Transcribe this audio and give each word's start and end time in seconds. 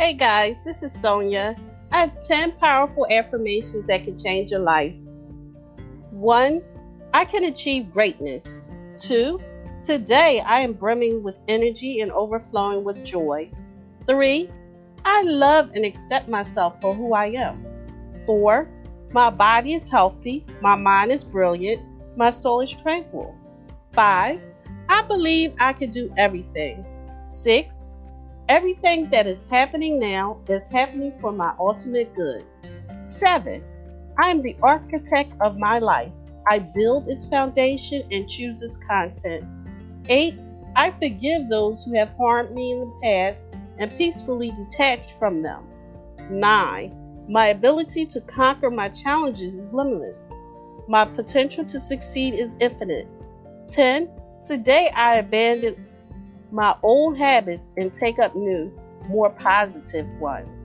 Hey 0.00 0.14
guys, 0.14 0.64
this 0.64 0.82
is 0.82 0.98
Sonia. 0.98 1.54
I 1.92 2.00
have 2.00 2.18
10 2.26 2.52
powerful 2.52 3.06
affirmations 3.10 3.86
that 3.86 4.02
can 4.04 4.18
change 4.18 4.50
your 4.50 4.60
life. 4.60 4.94
1. 6.10 6.62
I 7.12 7.26
can 7.26 7.44
achieve 7.44 7.92
greatness. 7.92 8.46
2. 8.96 9.38
Today 9.82 10.40
I 10.40 10.60
am 10.60 10.72
brimming 10.72 11.22
with 11.22 11.34
energy 11.48 12.00
and 12.00 12.10
overflowing 12.12 12.82
with 12.82 13.04
joy. 13.04 13.50
3. 14.06 14.50
I 15.04 15.20
love 15.20 15.70
and 15.74 15.84
accept 15.84 16.28
myself 16.28 16.80
for 16.80 16.94
who 16.94 17.12
I 17.12 17.26
am. 17.32 17.62
4. 18.24 18.66
My 19.12 19.28
body 19.28 19.74
is 19.74 19.86
healthy, 19.86 20.46
my 20.62 20.76
mind 20.76 21.12
is 21.12 21.22
brilliant, 21.22 21.82
my 22.16 22.30
soul 22.30 22.62
is 22.62 22.70
tranquil. 22.70 23.36
5. 23.92 24.40
I 24.88 25.02
believe 25.02 25.52
I 25.60 25.74
can 25.74 25.90
do 25.90 26.10
everything. 26.16 26.86
6. 27.22 27.90
Everything 28.50 29.08
that 29.10 29.28
is 29.28 29.46
happening 29.46 30.00
now 30.00 30.40
is 30.48 30.66
happening 30.66 31.12
for 31.20 31.30
my 31.30 31.54
ultimate 31.60 32.12
good. 32.16 32.44
7. 33.00 33.62
I 34.18 34.28
am 34.28 34.42
the 34.42 34.56
architect 34.60 35.32
of 35.40 35.56
my 35.56 35.78
life. 35.78 36.10
I 36.48 36.58
build 36.58 37.06
its 37.06 37.24
foundation 37.24 38.02
and 38.10 38.28
choose 38.28 38.60
its 38.60 38.76
content. 38.76 39.44
8. 40.08 40.34
I 40.74 40.90
forgive 40.90 41.48
those 41.48 41.84
who 41.84 41.94
have 41.94 42.10
harmed 42.18 42.50
me 42.50 42.72
in 42.72 42.80
the 42.80 42.92
past 43.04 43.38
and 43.78 43.96
peacefully 43.96 44.50
detach 44.50 45.12
from 45.12 45.42
them. 45.42 45.68
9. 46.28 47.26
My 47.28 47.50
ability 47.50 48.04
to 48.06 48.20
conquer 48.22 48.68
my 48.68 48.88
challenges 48.88 49.54
is 49.54 49.72
limitless. 49.72 50.24
My 50.88 51.04
potential 51.04 51.64
to 51.66 51.78
succeed 51.78 52.34
is 52.34 52.50
infinite. 52.58 53.06
10. 53.68 54.10
Today 54.44 54.90
I 54.92 55.18
abandon 55.18 55.86
my 56.52 56.76
old 56.82 57.16
habits 57.16 57.70
and 57.76 57.92
take 57.92 58.18
up 58.18 58.34
new, 58.34 58.72
more 59.08 59.30
positive 59.30 60.06
ones. 60.20 60.59